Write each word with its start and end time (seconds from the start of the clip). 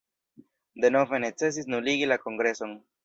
Denove 0.85 1.19
necesis 1.25 1.69
nuligi 1.75 2.09
la 2.13 2.19
kongreson. 2.25 2.75